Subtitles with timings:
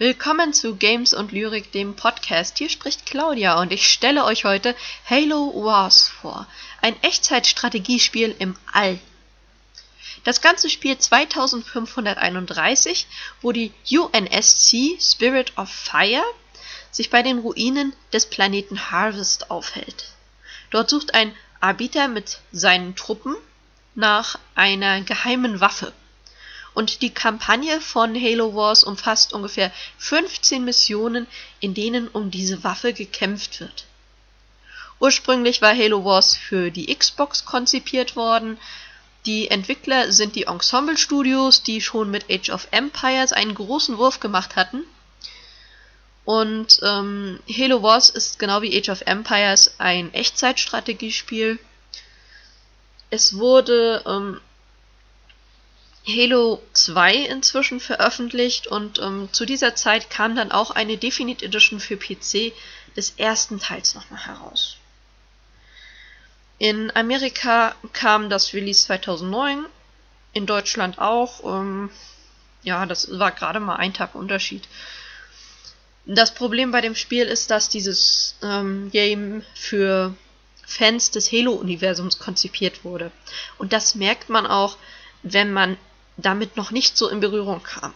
[0.00, 2.58] Willkommen zu Games und Lyrik, dem Podcast.
[2.58, 4.76] Hier spricht Claudia und ich stelle euch heute
[5.10, 6.46] Halo Wars vor.
[6.80, 9.00] Ein Echtzeitstrategiespiel im All.
[10.22, 13.08] Das Ganze spielt 2531,
[13.42, 16.22] wo die UNSC Spirit of Fire
[16.92, 20.12] sich bei den Ruinen des Planeten Harvest aufhält.
[20.70, 23.34] Dort sucht ein Arbiter mit seinen Truppen
[23.96, 25.92] nach einer geheimen Waffe.
[26.78, 31.26] Und die Kampagne von Halo Wars umfasst ungefähr 15 Missionen,
[31.58, 33.86] in denen um diese Waffe gekämpft wird.
[35.00, 38.58] Ursprünglich war Halo Wars für die Xbox konzipiert worden.
[39.26, 44.20] Die Entwickler sind die Ensemble Studios, die schon mit Age of Empires einen großen Wurf
[44.20, 44.84] gemacht hatten.
[46.24, 51.58] Und ähm, Halo Wars ist genau wie Age of Empires ein Echtzeitstrategiespiel.
[53.10, 54.40] Es wurde ähm,
[56.08, 61.80] Halo 2 inzwischen veröffentlicht und ähm, zu dieser Zeit kam dann auch eine Definite Edition
[61.80, 62.52] für PC
[62.96, 64.78] des ersten Teils nochmal heraus.
[66.58, 69.66] In Amerika kam das Release 2009,
[70.32, 71.44] in Deutschland auch.
[71.44, 71.90] Ähm,
[72.62, 74.66] ja, das war gerade mal ein Tag Unterschied.
[76.06, 80.14] Das Problem bei dem Spiel ist, dass dieses ähm, Game für
[80.66, 83.12] Fans des Halo-Universums konzipiert wurde.
[83.58, 84.78] Und das merkt man auch,
[85.22, 85.76] wenn man
[86.18, 87.94] damit noch nicht so in Berührung kam.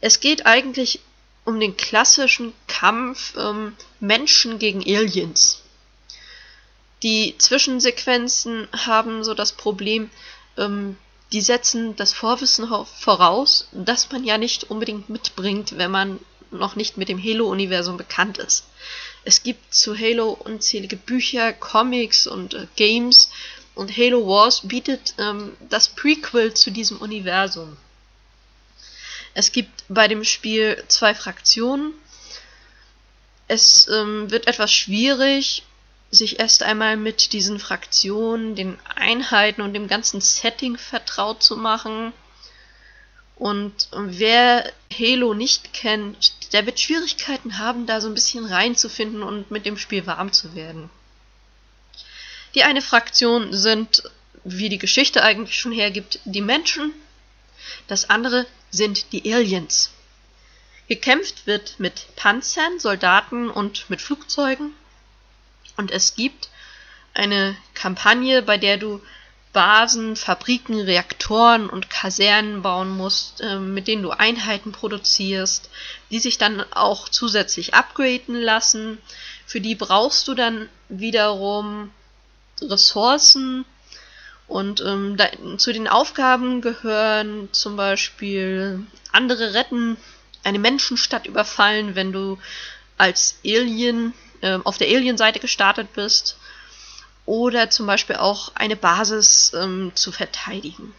[0.00, 1.00] Es geht eigentlich
[1.44, 5.60] um den klassischen Kampf ähm, Menschen gegen Aliens.
[7.02, 10.10] Die Zwischensequenzen haben so das Problem,
[10.56, 10.96] ähm,
[11.32, 16.20] die setzen das Vorwissen voraus, das man ja nicht unbedingt mitbringt, wenn man
[16.50, 18.64] noch nicht mit dem Halo-Universum bekannt ist.
[19.24, 23.30] Es gibt zu Halo unzählige Bücher, Comics und äh, Games,
[23.74, 27.76] und Halo Wars bietet ähm, das Prequel zu diesem Universum.
[29.34, 31.92] Es gibt bei dem Spiel zwei Fraktionen.
[33.48, 35.64] Es ähm, wird etwas schwierig,
[36.10, 42.12] sich erst einmal mit diesen Fraktionen, den Einheiten und dem ganzen Setting vertraut zu machen.
[43.36, 49.50] Und wer Halo nicht kennt, der wird Schwierigkeiten haben, da so ein bisschen reinzufinden und
[49.50, 50.88] mit dem Spiel warm zu werden.
[52.54, 54.04] Die eine Fraktion sind,
[54.44, 56.92] wie die Geschichte eigentlich schon hergibt, die Menschen.
[57.88, 59.90] Das andere sind die Aliens.
[60.88, 64.74] Gekämpft wird mit Panzern, Soldaten und mit Flugzeugen.
[65.76, 66.50] Und es gibt
[67.14, 69.00] eine Kampagne, bei der du
[69.54, 75.70] Basen, Fabriken, Reaktoren und Kasernen bauen musst, äh, mit denen du Einheiten produzierst,
[76.10, 78.98] die sich dann auch zusätzlich upgraden lassen.
[79.46, 81.92] Für die brauchst du dann wiederum
[82.62, 83.64] Ressourcen
[84.46, 85.28] und ähm, da,
[85.58, 89.96] zu den Aufgaben gehören zum Beispiel andere retten,
[90.42, 92.38] eine Menschenstadt überfallen, wenn du
[92.98, 94.12] als Alien
[94.42, 96.36] äh, auf der Alien-Seite gestartet bist.
[97.26, 100.94] Oder zum Beispiel auch eine Basis ähm, zu verteidigen.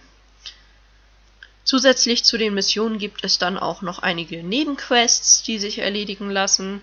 [1.63, 6.81] Zusätzlich zu den Missionen gibt es dann auch noch einige Nebenquests, die sich erledigen lassen.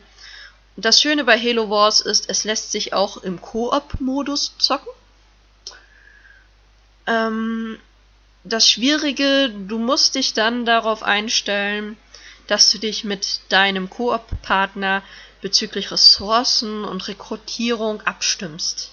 [0.76, 4.92] Das Schöne bei Halo Wars ist, es lässt sich auch im Koop-Modus zocken.
[7.06, 7.78] Ähm,
[8.44, 11.96] das Schwierige, du musst dich dann darauf einstellen,
[12.46, 15.02] dass du dich mit deinem Koop-Partner
[15.42, 18.90] bezüglich Ressourcen und Rekrutierung abstimmst.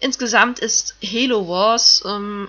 [0.00, 2.48] Insgesamt ist Halo Wars ähm,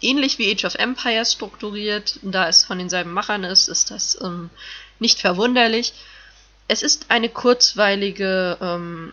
[0.00, 2.18] ähnlich wie Age of Empires strukturiert.
[2.22, 4.50] Da es von denselben Machern ist, ist das ähm,
[4.98, 5.92] nicht verwunderlich.
[6.66, 9.12] Es ist eine kurzweilige, ähm,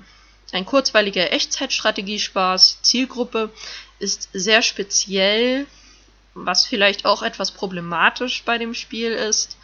[0.52, 2.82] ein kurzweiliger Echtzeitstrategiespaß.
[2.82, 3.52] Zielgruppe
[4.00, 5.68] ist sehr speziell,
[6.34, 9.58] was vielleicht auch etwas problematisch bei dem Spiel ist.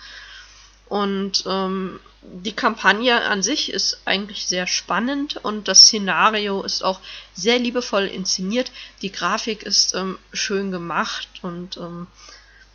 [0.90, 7.00] Und ähm, die Kampagne an sich ist eigentlich sehr spannend und das Szenario ist auch
[7.34, 8.72] sehr liebevoll inszeniert.
[9.02, 12.08] Die Grafik ist ähm, schön gemacht und ähm,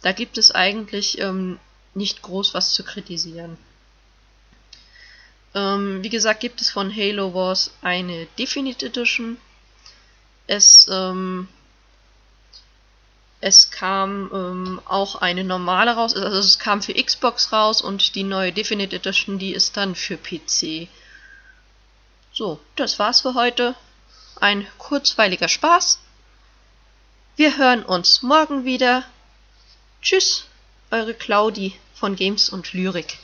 [0.02, 1.58] da gibt es eigentlich ähm,
[1.94, 3.56] nicht groß was zu kritisieren.
[5.54, 9.38] Ähm, wie gesagt, gibt es von Halo Wars eine Definite Edition.
[10.46, 11.48] Es, ähm,
[13.40, 18.24] es kam ähm, auch eine normale raus, also es kam für Xbox raus und die
[18.24, 20.88] neue Definite Edition, die ist dann für PC.
[22.32, 23.74] So, das war's für heute.
[24.40, 25.98] Ein kurzweiliger Spaß.
[27.36, 29.04] Wir hören uns morgen wieder.
[30.00, 30.46] Tschüss,
[30.90, 33.18] eure Claudi von Games und Lyrik.